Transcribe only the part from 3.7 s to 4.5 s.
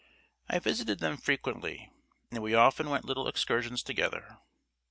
together.